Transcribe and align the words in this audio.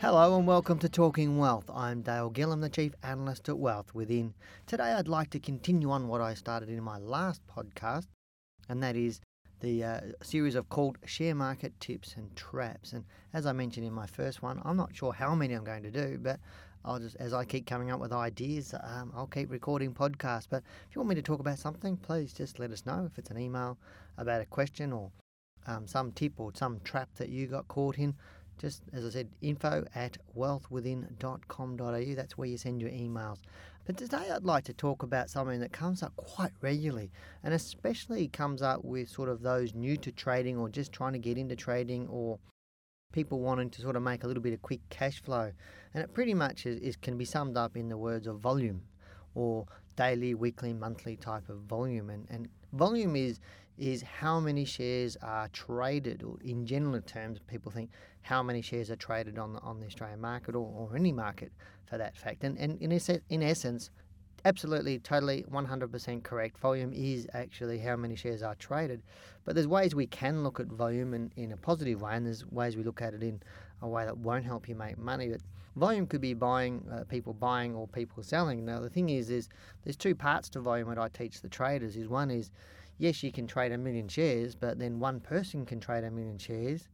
Hello 0.00 0.38
and 0.38 0.46
welcome 0.46 0.78
to 0.78 0.88
Talking 0.88 1.38
Wealth. 1.38 1.68
I'm 1.74 2.02
Dale 2.02 2.30
Gillham, 2.30 2.60
the 2.60 2.68
Chief 2.68 2.94
Analyst 3.02 3.48
at 3.48 3.58
Wealth 3.58 3.92
Within. 3.96 4.32
Today 4.64 4.92
I'd 4.92 5.08
like 5.08 5.30
to 5.30 5.40
continue 5.40 5.90
on 5.90 6.06
what 6.06 6.20
I 6.20 6.34
started 6.34 6.68
in 6.68 6.80
my 6.84 6.98
last 6.98 7.42
podcast, 7.48 8.06
and 8.68 8.80
that 8.80 8.94
is 8.94 9.20
the 9.58 9.82
uh, 9.82 10.00
series 10.22 10.54
of 10.54 10.68
called 10.68 10.98
Share 11.04 11.34
Market 11.34 11.80
Tips 11.80 12.14
and 12.16 12.36
Traps. 12.36 12.92
And 12.92 13.06
as 13.34 13.44
I 13.44 13.50
mentioned 13.50 13.88
in 13.88 13.92
my 13.92 14.06
first 14.06 14.40
one, 14.40 14.62
I'm 14.64 14.76
not 14.76 14.94
sure 14.94 15.12
how 15.12 15.34
many 15.34 15.54
I'm 15.54 15.64
going 15.64 15.82
to 15.82 15.90
do, 15.90 16.16
but 16.22 16.38
I'll 16.84 17.00
just, 17.00 17.16
as 17.16 17.34
I 17.34 17.44
keep 17.44 17.66
coming 17.66 17.90
up 17.90 17.98
with 17.98 18.12
ideas, 18.12 18.74
um, 18.80 19.12
I'll 19.16 19.26
keep 19.26 19.50
recording 19.50 19.92
podcasts. 19.92 20.46
But 20.48 20.62
if 20.88 20.94
you 20.94 21.00
want 21.00 21.08
me 21.08 21.16
to 21.16 21.22
talk 21.22 21.40
about 21.40 21.58
something, 21.58 21.96
please 21.96 22.32
just 22.32 22.60
let 22.60 22.70
us 22.70 22.86
know. 22.86 23.08
If 23.10 23.18
it's 23.18 23.32
an 23.32 23.38
email 23.38 23.76
about 24.16 24.42
a 24.42 24.46
question 24.46 24.92
or 24.92 25.10
um, 25.66 25.88
some 25.88 26.12
tip 26.12 26.34
or 26.38 26.52
some 26.54 26.78
trap 26.84 27.08
that 27.16 27.30
you 27.30 27.48
got 27.48 27.66
caught 27.66 27.98
in, 27.98 28.14
just 28.58 28.82
as 28.92 29.06
I 29.06 29.10
said, 29.10 29.28
info 29.40 29.84
at 29.94 30.18
wealthwithin.com.au. 30.36 32.14
That's 32.14 32.36
where 32.36 32.48
you 32.48 32.58
send 32.58 32.80
your 32.80 32.90
emails. 32.90 33.38
But 33.86 33.96
today 33.96 34.30
I'd 34.30 34.44
like 34.44 34.64
to 34.64 34.74
talk 34.74 35.02
about 35.02 35.30
something 35.30 35.60
that 35.60 35.72
comes 35.72 36.02
up 36.02 36.14
quite 36.16 36.52
regularly 36.60 37.10
and 37.42 37.54
especially 37.54 38.28
comes 38.28 38.60
up 38.60 38.84
with 38.84 39.08
sort 39.08 39.30
of 39.30 39.40
those 39.40 39.74
new 39.74 39.96
to 39.98 40.12
trading 40.12 40.58
or 40.58 40.68
just 40.68 40.92
trying 40.92 41.14
to 41.14 41.18
get 41.18 41.38
into 41.38 41.56
trading 41.56 42.06
or 42.08 42.38
people 43.12 43.40
wanting 43.40 43.70
to 43.70 43.80
sort 43.80 43.96
of 43.96 44.02
make 44.02 44.24
a 44.24 44.26
little 44.26 44.42
bit 44.42 44.52
of 44.52 44.60
quick 44.60 44.80
cash 44.90 45.22
flow. 45.22 45.52
And 45.94 46.04
it 46.04 46.12
pretty 46.12 46.34
much 46.34 46.66
is, 46.66 46.78
is 46.80 46.96
can 46.96 47.16
be 47.16 47.24
summed 47.24 47.56
up 47.56 47.76
in 47.76 47.88
the 47.88 47.96
words 47.96 48.26
of 48.26 48.40
volume 48.40 48.82
or 49.34 49.64
daily, 49.96 50.34
weekly, 50.34 50.74
monthly 50.74 51.16
type 51.16 51.48
of 51.48 51.60
volume. 51.62 52.10
And, 52.10 52.26
and 52.28 52.48
volume 52.74 53.16
is 53.16 53.40
is 53.78 54.02
how 54.02 54.40
many 54.40 54.64
shares 54.64 55.16
are 55.22 55.48
traded, 55.48 56.22
or 56.22 56.36
in 56.42 56.66
general 56.66 57.00
terms, 57.02 57.38
people 57.46 57.70
think 57.70 57.90
how 58.22 58.42
many 58.42 58.60
shares 58.60 58.90
are 58.90 58.96
traded 58.96 59.38
on 59.38 59.52
the, 59.52 59.60
on 59.60 59.80
the 59.80 59.86
Australian 59.86 60.20
market 60.20 60.54
or, 60.54 60.66
or 60.76 60.96
any 60.96 61.12
market 61.12 61.52
for 61.86 61.98
that 61.98 62.16
fact. 62.16 62.44
And, 62.44 62.58
and 62.58 62.80
in, 62.82 62.92
in 63.30 63.42
essence, 63.42 63.90
absolutely, 64.44 64.98
totally, 64.98 65.44
100% 65.50 66.22
correct. 66.22 66.58
Volume 66.58 66.92
is 66.92 67.26
actually 67.32 67.78
how 67.78 67.96
many 67.96 68.16
shares 68.16 68.42
are 68.42 68.54
traded. 68.56 69.02
But 69.44 69.54
there's 69.54 69.66
ways 69.66 69.94
we 69.94 70.06
can 70.06 70.42
look 70.42 70.60
at 70.60 70.66
volume 70.66 71.14
in, 71.14 71.32
in 71.36 71.52
a 71.52 71.56
positive 71.56 72.02
way, 72.02 72.14
and 72.14 72.26
there's 72.26 72.46
ways 72.50 72.76
we 72.76 72.82
look 72.82 73.00
at 73.00 73.14
it 73.14 73.22
in 73.22 73.40
a 73.80 73.88
way 73.88 74.04
that 74.04 74.18
won't 74.18 74.44
help 74.44 74.68
you 74.68 74.74
make 74.74 74.98
money. 74.98 75.28
But 75.28 75.40
volume 75.76 76.06
could 76.06 76.20
be 76.20 76.34
buying, 76.34 76.84
uh, 76.92 77.04
people 77.04 77.32
buying 77.32 77.74
or 77.74 77.86
people 77.86 78.22
selling. 78.22 78.64
Now, 78.64 78.80
the 78.80 78.90
thing 78.90 79.10
is, 79.10 79.30
is 79.30 79.48
there's 79.84 79.96
two 79.96 80.14
parts 80.14 80.48
to 80.50 80.60
volume 80.60 80.88
that 80.88 80.98
I 80.98 81.08
teach 81.08 81.40
the 81.40 81.48
traders. 81.48 81.96
Is 81.96 82.08
one 82.08 82.30
is 82.30 82.50
yes, 82.98 83.22
you 83.22 83.32
can 83.32 83.46
trade 83.46 83.72
a 83.72 83.78
million 83.78 84.08
shares, 84.08 84.54
but 84.54 84.78
then 84.78 84.98
one 85.00 85.20
person 85.20 85.64
can 85.64 85.80
trade 85.80 86.04
a 86.04 86.10
million 86.10 86.38
shares, 86.38 86.88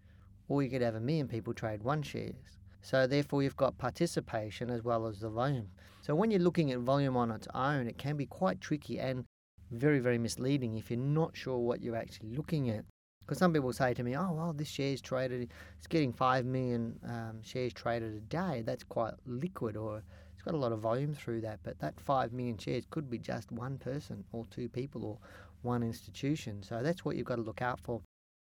or 0.49 0.63
you 0.63 0.71
could 0.71 0.83
have 0.83 0.95
a 0.95 1.01
million 1.01 1.27
people 1.27 1.53
trade 1.53 1.83
one 1.83 2.03
shares. 2.03 2.35
So 2.83 3.07
therefore, 3.07 3.43
you've 3.43 3.57
got 3.57 3.79
participation 3.79 4.71
as 4.71 4.85
well 4.85 5.07
as 5.07 5.21
the 5.21 5.31
volume. 5.31 5.69
So 6.03 6.15
when 6.15 6.31
you're 6.31 6.41
looking 6.41 6.71
at 6.71 6.79
volume 6.81 7.17
on 7.17 7.31
its 7.31 7.49
own, 7.55 7.87
it 7.87 7.97
can 7.97 8.17
be 8.17 8.27
quite 8.27 8.61
tricky 8.61 8.99
and 9.01 9.25
very, 9.71 9.99
very 9.99 10.19
misleading 10.19 10.77
if 10.77 10.91
you're 10.91 11.01
not 11.01 11.35
sure 11.35 11.59
what 11.59 11.81
you're 11.81 11.97
actually 11.97 12.37
looking 12.37 12.69
at. 12.69 12.85
Because 13.21 13.39
some 13.39 13.55
people 13.55 13.73
say 13.73 13.95
to 13.95 14.03
me, 14.03 14.15
"Oh, 14.15 14.33
well, 14.33 14.53
this 14.53 14.69
share's 14.69 15.01
traded, 15.01 15.51
it's 15.79 15.87
getting 15.87 16.13
five 16.13 16.45
million 16.45 17.01
um, 17.05 17.43
shares 17.43 17.73
traded 17.73 18.15
a 18.15 18.21
day. 18.21 18.63
That's 18.67 18.85
quite 18.85 19.15
liquid, 19.25 19.79
or 19.79 20.03
it's 20.45 20.51
got 20.51 20.59
a 20.59 20.61
lot 20.61 20.73
of 20.73 20.81
volume 20.81 21.15
through 21.15 21.41
that. 21.41 21.61
But 21.63 21.79
that 21.79 21.99
five 21.99 22.33
million 22.33 22.59
shares 22.59 22.85
could 22.91 23.09
be 23.09 23.19
just 23.19 23.51
one 23.51 23.79
person, 23.79 24.25
or 24.33 24.45
two 24.51 24.69
people, 24.69 25.05
or 25.05 25.19
one 25.63 25.83
institution. 25.83 26.63
So 26.63 26.83
that's 26.83 27.03
what 27.03 27.17
you've 27.17 27.27
got 27.27 27.37
to 27.37 27.43
look 27.43 27.63
out 27.63 27.81
for. 27.81 28.03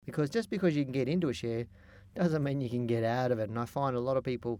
Because 0.06 0.30
just 0.30 0.52
because 0.52 0.75
you 0.75 0.84
can 0.84 0.94
get 0.94 1.09
into 1.09 1.30
a 1.30 1.34
share 1.34 1.66
doesn't 2.16 2.44
mean 2.44 2.62
you 2.62 2.69
can 2.69 2.86
get 2.86 3.03
out 3.03 3.31
of 3.31 3.40
it. 3.40 3.50
And 3.50 3.57
I 3.57 3.66
find 3.66 3.96
a 3.96 4.00
lot 4.00 4.16
of 4.16 4.24
people 4.24 4.59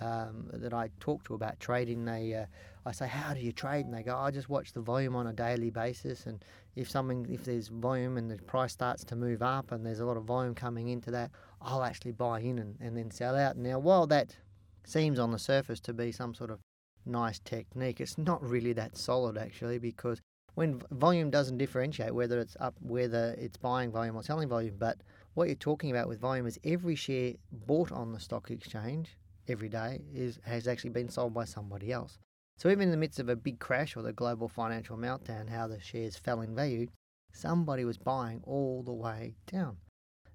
um, 0.00 0.48
that 0.52 0.72
I 0.72 0.88
talk 0.98 1.24
to 1.24 1.34
about 1.34 1.60
trading, 1.60 2.04
they 2.06 2.32
uh, 2.34 2.46
I 2.86 2.92
say, 2.92 3.06
"How 3.06 3.34
do 3.34 3.40
you 3.40 3.52
trade?" 3.52 3.84
And 3.84 3.92
they 3.92 4.02
go, 4.02 4.16
"I 4.16 4.30
just 4.30 4.48
watch 4.48 4.72
the 4.72 4.80
volume 4.80 5.14
on 5.14 5.26
a 5.26 5.32
daily 5.32 5.68
basis, 5.70 6.24
and 6.24 6.42
if 6.74 6.88
something, 6.88 7.26
if 7.28 7.44
there's 7.44 7.68
volume 7.68 8.16
and 8.16 8.30
the 8.30 8.38
price 8.38 8.72
starts 8.72 9.04
to 9.04 9.16
move 9.16 9.42
up, 9.42 9.72
and 9.72 9.84
there's 9.84 10.00
a 10.00 10.06
lot 10.06 10.16
of 10.16 10.24
volume 10.24 10.54
coming 10.54 10.88
into 10.88 11.10
that, 11.10 11.32
I'll 11.60 11.82
actually 11.82 12.12
buy 12.12 12.40
in 12.40 12.58
and, 12.58 12.76
and 12.80 12.96
then 12.96 13.10
sell 13.10 13.36
out." 13.36 13.56
Now, 13.56 13.78
while 13.78 14.06
that 14.06 14.36
seems 14.84 15.18
on 15.18 15.32
the 15.32 15.38
surface 15.38 15.80
to 15.80 15.92
be 15.92 16.12
some 16.12 16.34
sort 16.34 16.50
of 16.50 16.60
nice 17.08 17.38
technique, 17.40 18.00
it's 18.00 18.18
not 18.18 18.42
really 18.42 18.72
that 18.74 18.96
solid 18.96 19.36
actually, 19.36 19.78
because 19.78 20.20
when 20.54 20.80
volume 20.90 21.30
doesn't 21.30 21.58
differentiate 21.58 22.14
whether 22.14 22.40
it's 22.40 22.56
up, 22.58 22.74
whether 22.80 23.34
it's 23.38 23.56
buying 23.56 23.92
volume 23.92 24.16
or 24.16 24.22
selling 24.22 24.48
volume. 24.48 24.74
But 24.78 24.98
what 25.34 25.46
you're 25.46 25.54
talking 25.54 25.90
about 25.90 26.08
with 26.08 26.20
volume 26.20 26.46
is 26.46 26.58
every 26.64 26.96
share 26.96 27.34
bought 27.52 27.92
on 27.92 28.12
the 28.12 28.18
stock 28.18 28.50
exchange 28.50 29.16
every 29.46 29.68
day 29.68 30.02
is 30.12 30.40
has 30.44 30.66
actually 30.66 30.90
been 30.90 31.08
sold 31.08 31.32
by 31.32 31.44
somebody 31.44 31.92
else. 31.92 32.18
So 32.56 32.70
even 32.70 32.82
in 32.82 32.90
the 32.90 32.96
midst 32.96 33.20
of 33.20 33.28
a 33.28 33.36
big 33.36 33.60
crash 33.60 33.96
or 33.96 34.02
the 34.02 34.12
global 34.12 34.48
financial 34.48 34.96
meltdown, 34.96 35.48
how 35.48 35.68
the 35.68 35.80
shares 35.80 36.16
fell 36.16 36.40
in 36.40 36.56
value, 36.56 36.88
somebody 37.32 37.84
was 37.84 37.98
buying 37.98 38.42
all 38.44 38.82
the 38.82 38.92
way 38.92 39.36
down. 39.46 39.76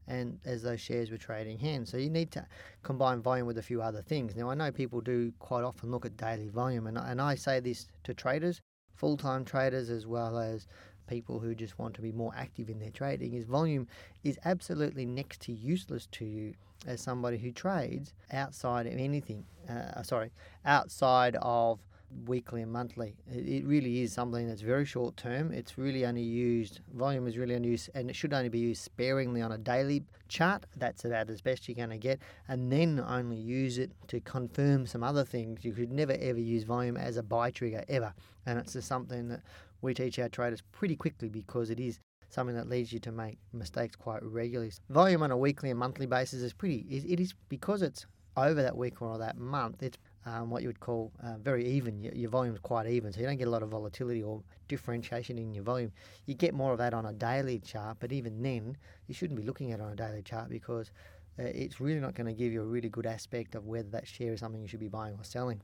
And 0.07 0.39
as 0.45 0.63
those 0.63 0.81
shares 0.81 1.11
were 1.11 1.17
trading 1.17 1.59
hands. 1.59 1.89
So 1.89 1.97
you 1.97 2.09
need 2.09 2.31
to 2.31 2.45
combine 2.81 3.21
volume 3.21 3.47
with 3.47 3.57
a 3.57 3.61
few 3.63 3.81
other 3.81 4.01
things. 4.01 4.35
Now, 4.35 4.49
I 4.49 4.55
know 4.55 4.71
people 4.71 5.01
do 5.01 5.31
quite 5.39 5.63
often 5.63 5.91
look 5.91 6.05
at 6.05 6.17
daily 6.17 6.49
volume, 6.49 6.87
and, 6.87 6.97
and 6.97 7.21
I 7.21 7.35
say 7.35 7.59
this 7.59 7.87
to 8.03 8.13
traders 8.13 8.61
full 8.95 9.17
time 9.17 9.43
traders 9.43 9.89
as 9.89 10.05
well 10.05 10.37
as 10.37 10.67
people 11.07 11.39
who 11.39 11.53
just 11.53 11.77
want 11.77 11.93
to 11.95 12.01
be 12.01 12.11
more 12.11 12.31
active 12.37 12.69
in 12.69 12.79
their 12.79 12.89
trading 12.89 13.33
is 13.33 13.45
volume 13.45 13.87
is 14.23 14.39
absolutely 14.45 15.05
next 15.05 15.41
to 15.41 15.51
useless 15.51 16.07
to 16.11 16.23
you 16.25 16.53
as 16.87 17.01
somebody 17.01 17.37
who 17.37 17.51
trades 17.51 18.13
outside 18.31 18.87
of 18.87 18.93
anything 18.93 19.45
uh, 19.69 20.01
sorry 20.03 20.31
outside 20.65 21.35
of 21.41 21.79
weekly 22.25 22.61
and 22.61 22.71
monthly. 22.71 23.15
It, 23.31 23.65
really 23.65 24.01
is 24.01 24.13
something 24.13 24.47
that's 24.47 24.61
very 24.61 24.85
short 24.85 25.17
term. 25.17 25.51
It's 25.51 25.77
really 25.77 26.05
only 26.05 26.21
used, 26.21 26.79
volume 26.93 27.27
is 27.27 27.37
really 27.37 27.55
only 27.55 27.69
used, 27.69 27.89
and 27.95 28.09
it 28.09 28.15
should 28.15 28.33
only 28.33 28.49
be 28.49 28.59
used 28.59 28.83
sparingly 28.83 29.41
on 29.41 29.51
a 29.51 29.57
daily 29.57 30.03
chart. 30.27 30.65
That's 30.77 31.05
about 31.05 31.29
as 31.29 31.41
best 31.41 31.67
you're 31.67 31.75
going 31.75 31.89
to 31.89 31.97
get. 31.97 32.19
And 32.47 32.71
then 32.71 32.99
only 32.99 33.37
use 33.37 33.77
it 33.77 33.91
to 34.07 34.19
confirm 34.21 34.85
some 34.85 35.03
other 35.03 35.23
things. 35.23 35.63
You 35.63 35.73
could 35.73 35.91
never 35.91 36.13
ever 36.13 36.39
use 36.39 36.63
volume 36.63 36.97
as 36.97 37.17
a 37.17 37.23
buy 37.23 37.51
trigger, 37.51 37.83
ever. 37.87 38.13
And 38.45 38.59
it's 38.59 38.73
just 38.73 38.87
something 38.87 39.29
that 39.29 39.41
we 39.81 39.93
teach 39.93 40.19
our 40.19 40.29
traders 40.29 40.61
pretty 40.71 40.95
quickly 40.95 41.29
because 41.29 41.69
it 41.69 41.79
is 41.79 41.99
something 42.29 42.55
that 42.55 42.67
leads 42.67 42.91
you 42.91 42.99
to 42.99 43.11
make 43.11 43.37
mistakes 43.53 43.95
quite 43.95 44.23
regularly. 44.23 44.71
Volume 44.89 45.23
on 45.23 45.31
a 45.31 45.37
weekly 45.37 45.69
and 45.69 45.79
monthly 45.79 46.07
basis 46.07 46.41
is 46.41 46.53
pretty, 46.53 46.85
it 46.89 47.19
is 47.19 47.33
because 47.49 47.81
it's 47.81 48.05
over 48.35 48.61
that 48.61 48.75
week 48.75 49.01
or 49.01 49.17
that 49.19 49.37
month, 49.37 49.83
it's 49.83 49.97
um, 50.25 50.49
what 50.49 50.61
you 50.61 50.69
would 50.69 50.79
call 50.79 51.11
uh, 51.23 51.37
very 51.37 51.65
even. 51.65 52.01
Your, 52.01 52.13
your 52.13 52.29
volume 52.29 52.53
is 52.53 52.59
quite 52.61 52.87
even, 52.87 53.11
so 53.11 53.19
you 53.19 53.25
don't 53.25 53.37
get 53.37 53.47
a 53.47 53.51
lot 53.51 53.63
of 53.63 53.69
volatility 53.69 54.23
or 54.23 54.41
differentiation 54.67 55.37
in 55.37 55.53
your 55.53 55.63
volume. 55.63 55.91
You 56.25 56.35
get 56.35 56.53
more 56.53 56.71
of 56.71 56.77
that 56.79 56.93
on 56.93 57.05
a 57.05 57.13
daily 57.13 57.59
chart, 57.59 57.97
but 57.99 58.11
even 58.11 58.41
then, 58.41 58.77
you 59.07 59.13
shouldn't 59.13 59.39
be 59.39 59.45
looking 59.45 59.71
at 59.71 59.79
it 59.79 59.83
on 59.83 59.91
a 59.91 59.95
daily 59.95 60.21
chart 60.21 60.49
because 60.49 60.91
uh, 61.39 61.43
it's 61.43 61.79
really 61.81 61.99
not 61.99 62.15
going 62.15 62.27
to 62.27 62.33
give 62.33 62.53
you 62.53 62.61
a 62.61 62.65
really 62.65 62.89
good 62.89 63.05
aspect 63.05 63.55
of 63.55 63.65
whether 63.65 63.89
that 63.89 64.07
share 64.07 64.33
is 64.33 64.39
something 64.39 64.61
you 64.61 64.67
should 64.67 64.79
be 64.79 64.87
buying 64.87 65.15
or 65.15 65.23
selling. 65.23 65.61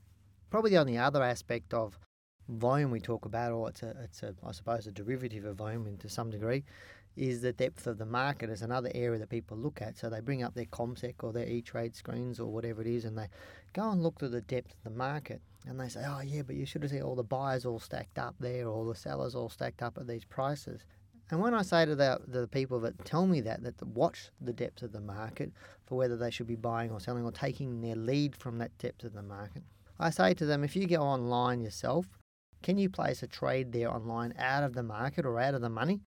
Probably 0.49 0.71
the 0.71 0.77
only 0.77 0.97
other 0.97 1.23
aspect 1.23 1.73
of 1.73 1.97
volume 2.49 2.89
we 2.91 2.99
talk 2.99 3.25
about, 3.25 3.51
or 3.51 3.69
it's 3.69 3.83
a, 3.83 3.95
it's 4.03 4.23
a, 4.23 4.33
I 4.43 4.51
suppose, 4.51 4.87
a 4.87 4.91
derivative 4.91 5.45
of 5.45 5.57
volume 5.57 5.97
to 5.97 6.09
some 6.09 6.31
degree, 6.31 6.63
is 7.15 7.41
the 7.41 7.51
depth 7.51 7.87
of 7.87 7.97
the 7.97 8.05
market 8.05 8.49
is 8.49 8.61
another 8.61 8.91
area 8.95 9.19
that 9.19 9.29
people 9.29 9.57
look 9.57 9.81
at. 9.81 9.97
So 9.97 10.09
they 10.09 10.21
bring 10.21 10.43
up 10.43 10.53
their 10.53 10.65
CommSec 10.65 11.15
or 11.23 11.33
their 11.33 11.47
E-Trade 11.47 11.95
screens 11.95 12.39
or 12.39 12.47
whatever 12.47 12.81
it 12.81 12.87
is, 12.87 13.05
and 13.05 13.17
they 13.17 13.27
go 13.73 13.89
and 13.89 14.01
look 14.01 14.19
to 14.19 14.29
the 14.29 14.41
depth 14.41 14.73
of 14.73 14.83
the 14.83 14.97
market. 14.97 15.41
And 15.67 15.79
they 15.79 15.89
say, 15.89 16.03
oh 16.07 16.21
yeah, 16.21 16.43
but 16.43 16.55
you 16.55 16.65
should 16.65 16.83
have 16.83 16.91
seen 16.91 17.01
all 17.01 17.15
the 17.15 17.23
buyers 17.23 17.65
all 17.65 17.79
stacked 17.79 18.17
up 18.17 18.35
there, 18.39 18.67
or 18.67 18.85
the 18.85 18.97
sellers 18.97 19.35
all 19.35 19.49
stacked 19.49 19.81
up 19.81 19.97
at 19.97 20.07
these 20.07 20.23
prices. 20.23 20.85
And 21.31 21.39
when 21.39 21.53
I 21.53 21.61
say 21.61 21.85
to 21.85 21.95
the, 21.95 22.19
the 22.27 22.47
people 22.47 22.79
that 22.79 23.05
tell 23.05 23.27
me 23.27 23.41
that, 23.41 23.63
that 23.63 23.85
watch 23.85 24.31
the 24.41 24.53
depth 24.53 24.81
of 24.81 24.93
the 24.93 25.01
market 25.01 25.51
for 25.85 25.95
whether 25.95 26.17
they 26.17 26.31
should 26.31 26.47
be 26.47 26.55
buying 26.55 26.89
or 26.89 26.99
selling 26.99 27.23
or 27.23 27.31
taking 27.31 27.81
their 27.81 27.95
lead 27.95 28.35
from 28.35 28.57
that 28.57 28.75
depth 28.79 29.03
of 29.03 29.13
the 29.13 29.21
market, 29.21 29.63
I 29.99 30.09
say 30.09 30.33
to 30.35 30.45
them, 30.45 30.63
if 30.63 30.75
you 30.75 30.87
go 30.87 31.01
online 31.01 31.59
yourself, 31.59 32.07
can 32.63 32.77
you 32.77 32.89
place 32.89 33.21
a 33.21 33.27
trade 33.27 33.71
there 33.71 33.93
online 33.93 34.33
out 34.39 34.63
of 34.63 34.73
the 34.73 34.83
market 34.83 35.25
or 35.25 35.39
out 35.39 35.53
of 35.53 35.61
the 35.61 35.69
money? 35.69 36.01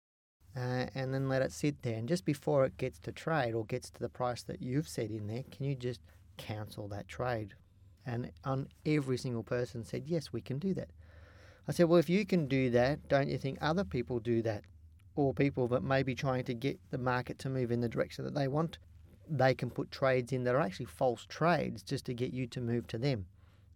Uh, 0.57 0.87
and 0.95 1.15
then 1.15 1.29
let 1.29 1.43
it 1.43 1.53
sit 1.53 1.83
there. 1.83 1.97
And 1.97 2.09
just 2.09 2.25
before 2.25 2.65
it 2.65 2.77
gets 2.77 2.99
to 3.01 3.13
trade 3.13 3.55
or 3.55 3.65
gets 3.65 3.91
to 3.91 4.01
the 4.01 4.09
price 4.09 4.43
that 4.45 4.61
you've 4.61 4.89
set 4.89 5.11
in 5.11 5.27
there, 5.27 5.45
can 5.51 5.67
you 5.67 5.75
just 5.75 6.01
cancel 6.37 6.89
that 6.89 7.09
trade? 7.09 7.55
And 8.07 8.31
on 8.45 8.69
every 8.85 9.19
single 9.19 9.43
person 9.43 9.85
said, 9.85 10.05
yes, 10.07 10.33
we 10.33 10.41
can 10.41 10.59
do 10.59 10.75
that. 10.75 10.89
I 11.69 11.73
said, 11.73 11.89
well, 11.89 11.99
if 11.99 12.09
you 12.09 12.25
can 12.27 12.49
do 12.49 12.71
that, 12.71 13.09
don't 13.09 13.29
you 13.29 13.39
think 13.39 13.59
other 13.61 13.85
people 13.85 14.19
do 14.19 14.43
that? 14.43 14.65
Or 15.15 15.35
people 15.35 15.69
that 15.69 15.85
may 15.85 16.03
be 16.03 16.15
trying 16.15 16.45
to 16.45 16.55
get 16.55 16.81
the 16.91 16.99
market 16.99 17.39
to 17.41 17.51
move 17.51 17.71
in 17.71 17.81
the 17.81 17.89
direction 17.89 18.25
that 18.25 18.35
they 18.35 18.49
want, 18.49 18.79
they 19.29 19.55
can 19.55 19.71
put 19.71 19.91
trades 19.91 20.33
in 20.33 20.45
that 20.45 20.55
are 20.55 20.61
actually 20.61 20.87
false 20.87 21.27
trades 21.29 21.83
just 21.83 22.07
to 22.07 22.15
get 22.15 22.33
you 22.33 22.47
to 22.49 22.61
move 22.61 22.87
to 22.89 22.99
them. 22.99 23.27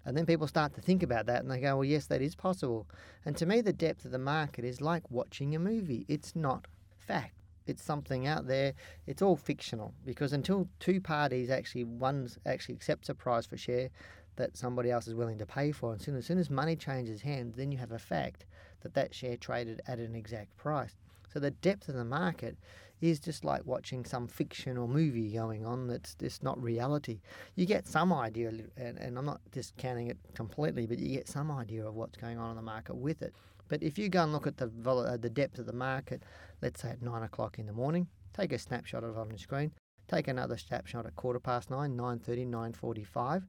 And 0.07 0.17
then 0.17 0.27
people 0.27 0.47
start 0.47 0.75
to 0.75 0.81
think 0.81 1.03
about 1.03 1.27
that 1.27 1.43
and 1.43 1.51
they 1.51 1.61
go, 1.61 1.77
well, 1.77 1.85
yes, 1.85 2.07
that 2.07 2.21
is 2.21 2.35
possible. 2.35 2.87
And 3.25 3.37
to 3.37 3.47
me, 3.47 3.61
the 3.61 3.73
depth 3.73 4.05
of 4.05 4.11
the 4.11 4.19
market 4.19 4.65
is 4.65 4.81
like 4.81 5.11
watching 5.11 5.55
a 5.55 5.59
movie. 5.59 6.05
It's 6.09 6.37
not 6.37 6.67
fact. 6.99 7.35
it's 7.67 7.83
something 7.83 8.27
out 8.27 8.47
there. 8.47 8.75
It's 9.07 9.23
all 9.23 9.37
fictional 9.37 9.95
because 10.05 10.33
until 10.33 10.69
two 10.81 11.01
parties 11.01 11.51
actually 11.51 11.85
one 11.85 12.29
actually 12.45 12.75
accepts 12.75 13.09
a 13.09 13.15
price 13.15 13.47
for 13.47 13.57
share 13.57 13.91
that 14.37 14.57
somebody 14.57 14.91
else 14.91 15.07
is 15.07 15.15
willing 15.15 15.39
to 15.39 15.47
pay 15.47 15.71
for, 15.71 15.93
and 15.93 16.03
soon 16.03 16.17
as 16.17 16.27
soon 16.27 16.39
as 16.39 16.51
money 16.51 16.75
changes 16.77 17.23
hands, 17.23 17.57
then 17.57 17.71
you 17.71 17.79
have 17.79 17.93
a 17.93 17.99
fact 17.99 18.45
that 18.83 18.95
that 18.95 19.15
share 19.15 19.37
traded 19.37 19.81
at 19.87 19.99
an 19.99 20.15
exact 20.15 20.57
price. 20.57 20.97
So 21.33 21.39
the 21.39 21.53
depth 21.53 21.89
of 21.89 21.95
the 21.95 22.05
market 22.05 22.57
is 23.05 23.21
just 23.21 23.45
like 23.45 23.67
watching 23.67 24.05
some 24.05 24.27
fiction 24.27 24.79
or 24.79 24.89
movie 24.89 25.31
going 25.31 25.67
on 25.67 25.87
that's 25.87 26.15
just 26.15 26.43
not 26.43 26.61
reality. 26.63 27.21
You 27.55 27.67
get 27.67 27.87
some 27.87 28.13
idea, 28.13 28.49
and, 28.49 28.99
and 28.99 29.19
I'm 29.19 29.27
not 29.27 29.41
discounting 29.51 30.09
it 30.09 30.17
completely, 30.35 30.87
but 30.87 30.99
you 30.99 31.15
get 31.15 31.29
some 31.29 31.51
idea 31.51 31.87
of 31.87 31.95
what's 31.95 32.17
going 32.17 32.39
on 32.39 32.51
in 32.51 32.57
the 32.57 32.63
market 32.63 32.95
with 32.95 33.21
it. 33.21 33.35
But 33.69 33.83
if 33.83 33.99
you 33.99 34.09
go 34.09 34.23
and 34.23 34.33
look 34.33 34.47
at 34.47 34.57
the 34.57 34.71
uh, 34.87 35.17
the 35.17 35.31
depth 35.31 35.59
of 35.59 35.67
the 35.67 35.73
market, 35.73 36.23
let's 36.63 36.81
say 36.81 36.91
at 36.91 37.03
nine 37.03 37.23
o'clock 37.23 37.59
in 37.59 37.67
the 37.67 37.73
morning, 37.73 38.07
take 38.33 38.53
a 38.53 38.59
snapshot 38.59 39.05
of 39.05 39.17
it 39.17 39.21
on 39.21 39.29
the 39.29 39.39
screen. 39.39 39.73
Take 40.09 40.29
another 40.29 40.57
snapshot 40.57 41.07
at 41.07 41.17
quarter 41.17 41.41
past 41.41 41.71
nine, 41.71 41.97
9.30, 41.97 42.49
9.45, 42.49 43.45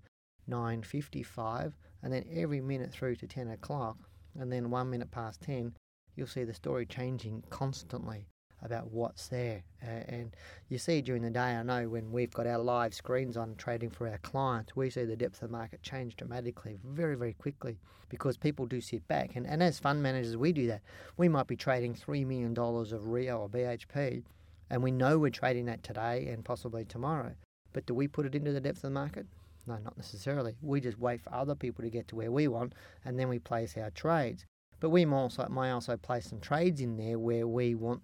9.55, 0.49 1.73
and 2.01 2.13
then 2.13 2.25
every 2.33 2.61
minute 2.61 2.91
through 2.91 3.15
to 3.17 3.27
10 3.27 3.49
o'clock, 3.49 3.97
and 4.39 4.51
then 4.51 4.69
one 4.69 4.89
minute 4.89 5.11
past 5.11 5.41
10, 5.41 5.73
you'll 6.15 6.27
see 6.27 6.45
the 6.45 6.53
story 6.53 6.85
changing 6.85 7.43
constantly 7.49 8.29
about 8.65 8.91
what's 8.91 9.27
there. 9.27 9.63
Uh, 9.81 10.03
and 10.07 10.35
you 10.69 10.77
see 10.77 11.01
during 11.01 11.21
the 11.21 11.29
day, 11.29 11.39
I 11.55 11.63
know 11.63 11.87
when 11.87 12.11
we've 12.11 12.31
got 12.31 12.47
our 12.47 12.57
live 12.57 12.93
screens 12.93 13.37
on 13.37 13.55
trading 13.55 13.89
for 13.89 14.07
our 14.07 14.17
clients, 14.19 14.75
we 14.75 14.89
see 14.89 15.05
the 15.05 15.15
depth 15.15 15.41
of 15.41 15.49
the 15.49 15.57
market 15.57 15.81
change 15.81 16.15
dramatically 16.15 16.77
very, 16.83 17.15
very 17.15 17.33
quickly 17.33 17.77
because 18.09 18.37
people 18.37 18.65
do 18.65 18.81
sit 18.81 19.07
back. 19.07 19.35
And, 19.35 19.45
and 19.47 19.61
as 19.61 19.79
fund 19.79 20.01
managers, 20.01 20.37
we 20.37 20.51
do 20.51 20.67
that. 20.67 20.81
We 21.17 21.29
might 21.29 21.47
be 21.47 21.55
trading 21.55 21.95
$3 21.95 22.25
million 22.25 22.57
of 22.57 23.07
Rio 23.07 23.39
or 23.39 23.49
BHP, 23.49 24.23
and 24.69 24.83
we 24.83 24.91
know 24.91 25.17
we're 25.17 25.29
trading 25.29 25.65
that 25.65 25.83
today 25.83 26.27
and 26.27 26.43
possibly 26.43 26.85
tomorrow. 26.85 27.33
But 27.73 27.85
do 27.85 27.93
we 27.93 28.07
put 28.07 28.25
it 28.25 28.35
into 28.35 28.51
the 28.51 28.61
depth 28.61 28.77
of 28.77 28.83
the 28.83 28.89
market? 28.91 29.27
No, 29.67 29.77
not 29.77 29.97
necessarily. 29.97 30.55
We 30.61 30.79
just 30.79 30.99
wait 30.99 31.21
for 31.21 31.33
other 31.33 31.55
people 31.55 31.83
to 31.83 31.89
get 31.89 32.07
to 32.09 32.15
where 32.15 32.31
we 32.31 32.47
want, 32.47 32.73
and 33.03 33.19
then 33.19 33.29
we 33.29 33.39
place 33.39 33.75
our 33.77 33.89
trades. 33.91 34.45
But 34.79 34.89
we 34.89 35.05
also, 35.05 35.47
may 35.49 35.71
also 35.71 35.97
place 35.97 36.27
some 36.27 36.39
trades 36.39 36.81
in 36.81 36.97
there 36.97 37.17
where 37.17 37.47
we 37.47 37.75
want 37.75 38.01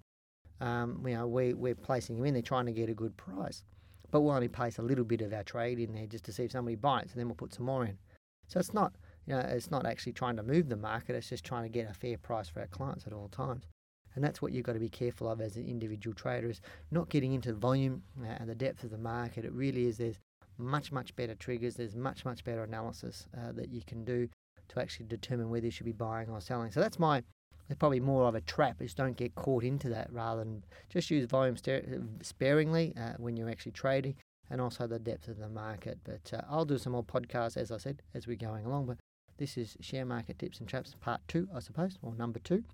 um, 0.61 1.03
you 1.05 1.15
know, 1.15 1.27
we, 1.27 1.53
we're 1.53 1.75
placing 1.75 2.15
them 2.15 2.25
in 2.25 2.33
there 2.33 2.41
trying 2.41 2.67
to 2.67 2.71
get 2.71 2.89
a 2.89 2.93
good 2.93 3.15
price. 3.17 3.63
But 4.11 4.21
we'll 4.21 4.35
only 4.35 4.47
place 4.47 4.77
a 4.77 4.81
little 4.83 5.05
bit 5.05 5.21
of 5.21 5.33
our 5.33 5.43
trade 5.43 5.79
in 5.79 5.93
there 5.93 6.05
just 6.05 6.25
to 6.25 6.33
see 6.33 6.43
if 6.43 6.51
somebody 6.51 6.75
bites, 6.75 7.11
and 7.11 7.19
then 7.19 7.27
we'll 7.27 7.35
put 7.35 7.53
some 7.53 7.65
more 7.65 7.85
in. 7.85 7.97
So 8.47 8.59
it's 8.59 8.73
not, 8.73 8.93
you 9.25 9.33
know, 9.33 9.39
it's 9.39 9.71
not 9.71 9.85
actually 9.85 10.13
trying 10.13 10.35
to 10.35 10.43
move 10.43 10.67
the 10.67 10.75
market. 10.75 11.15
It's 11.15 11.29
just 11.29 11.45
trying 11.45 11.63
to 11.63 11.69
get 11.69 11.89
a 11.89 11.93
fair 11.93 12.17
price 12.17 12.49
for 12.49 12.59
our 12.59 12.67
clients 12.67 13.07
at 13.07 13.13
all 13.13 13.29
times. 13.29 13.67
And 14.13 14.23
that's 14.23 14.41
what 14.41 14.51
you've 14.51 14.65
got 14.65 14.73
to 14.73 14.79
be 14.79 14.89
careful 14.89 15.29
of 15.29 15.39
as 15.39 15.55
an 15.55 15.65
individual 15.65 16.13
trader 16.13 16.49
is 16.49 16.59
not 16.91 17.09
getting 17.09 17.31
into 17.31 17.53
the 17.53 17.57
volume 17.57 18.03
uh, 18.21 18.35
and 18.39 18.49
the 18.49 18.55
depth 18.55 18.83
of 18.83 18.91
the 18.91 18.97
market. 18.97 19.45
It 19.45 19.53
really 19.53 19.85
is. 19.85 19.97
There's 19.97 20.19
much, 20.57 20.91
much 20.91 21.15
better 21.15 21.35
triggers. 21.35 21.75
There's 21.75 21.95
much, 21.95 22.25
much 22.25 22.43
better 22.43 22.63
analysis 22.63 23.25
uh, 23.37 23.53
that 23.53 23.69
you 23.69 23.81
can 23.87 24.03
do 24.03 24.27
to 24.67 24.81
actually 24.81 25.05
determine 25.05 25.49
whether 25.49 25.65
you 25.65 25.71
should 25.71 25.85
be 25.85 25.93
buying 25.93 26.29
or 26.29 26.41
selling. 26.41 26.71
So 26.71 26.81
that's 26.81 26.99
my 26.99 27.23
it's 27.71 27.79
probably 27.79 28.01
more 28.01 28.27
of 28.27 28.35
a 28.35 28.41
trap 28.41 28.81
is 28.81 28.94
don't 28.94 29.15
get 29.15 29.33
caught 29.35 29.63
into 29.63 29.88
that 29.88 30.12
rather 30.12 30.44
than 30.44 30.62
just 30.89 31.09
use 31.09 31.25
volume 31.25 31.56
sparingly 32.21 32.94
uh, 33.00 33.13
when 33.18 33.38
you're 33.38 33.50
actually 33.50 33.71
trading 33.71 34.15
and 34.50 34.59
also 34.59 34.85
the 34.85 35.00
depth 35.00 35.29
of 35.29 35.38
the 35.38 35.47
market. 35.47 35.97
But 36.03 36.33
uh, 36.33 36.41
I'll 36.50 36.65
do 36.65 36.77
some 36.77 36.91
more 36.91 37.03
podcasts, 37.03 37.56
as 37.56 37.71
I 37.71 37.77
said, 37.77 38.01
as 38.13 38.27
we're 38.27 38.35
going 38.35 38.65
along. 38.65 38.88
But 38.88 38.97
this 39.38 39.57
is 39.57 39.77
Share 39.79 40.03
Market 40.03 40.38
Tips 40.38 40.59
and 40.59 40.68
Traps 40.68 40.95
part 41.00 41.21
two, 41.29 41.47
I 41.56 41.62
suppose, 41.62 41.97
or 42.01 42.13
number 42.13 42.39
two. 42.39 42.65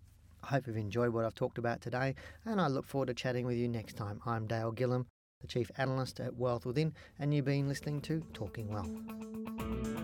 I 0.44 0.48
hope 0.48 0.66
you've 0.66 0.78
enjoyed 0.78 1.14
what 1.14 1.26
I've 1.26 1.36
talked 1.36 1.60
about 1.60 1.80
today, 1.80 2.16
and 2.46 2.60
I 2.60 2.68
look 2.68 2.88
forward 2.88 3.08
to 3.08 3.14
chatting 3.14 3.46
with 3.46 3.58
you 3.58 3.68
next 3.68 3.98
time. 3.98 4.20
I'm 4.26 4.48
Dale 4.48 4.74
Gillham, 4.74 5.06
the 5.42 5.48
Chief 5.48 5.70
Analyst 5.78 6.20
at 6.20 6.36
Wealth 6.36 6.66
Within, 6.66 6.94
and 7.20 7.36
you've 7.36 7.46
been 7.46 7.68
listening 7.68 8.02
to 8.02 8.24
Talking 8.34 8.70
Wealth. 8.70 9.97